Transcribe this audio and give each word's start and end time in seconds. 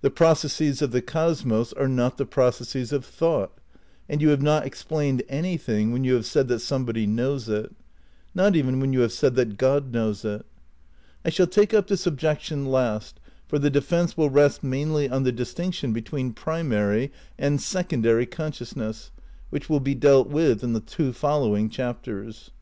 The 0.00 0.12
processes 0.12 0.80
of 0.80 0.92
the 0.92 1.02
cosmos 1.02 1.72
are 1.72 1.88
not 1.88 2.18
the 2.18 2.24
pro 2.24 2.50
cesses 2.52 2.92
of 2.92 3.04
thought, 3.04 3.50
and 4.08 4.22
you 4.22 4.28
have 4.28 4.40
not 4.40 4.64
explained 4.64 5.24
anything 5.28 5.90
when 5.90 6.04
you 6.04 6.14
have 6.14 6.24
said 6.24 6.46
that 6.46 6.60
somebody 6.60 7.04
knows 7.04 7.48
it. 7.48 7.74
Not 8.32 8.54
even 8.54 8.78
when 8.78 8.92
you 8.92 9.00
have 9.00 9.10
said 9.10 9.34
that 9.34 9.58
God 9.58 9.92
knows 9.92 10.24
it. 10.24 10.46
I 11.24 11.30
shall 11.30 11.48
take 11.48 11.74
up 11.74 11.88
this 11.88 12.06
objection 12.06 12.66
last, 12.66 13.18
for 13.48 13.58
the 13.58 13.68
defence 13.68 14.16
will 14.16 14.30
rest 14.30 14.62
mainly 14.62 15.08
on 15.10 15.24
the 15.24 15.32
distinction 15.32 15.92
between 15.92 16.32
primary 16.32 17.10
and 17.36 17.60
secondary 17.60 18.24
consciousness 18.24 19.10
which 19.50 19.68
will 19.68 19.80
be 19.80 19.96
dealt 19.96 20.28
with 20.28 20.62
in 20.62 20.74
the 20.74 20.78
two 20.80 21.12
following 21.12 21.68
chapters. 21.68 22.52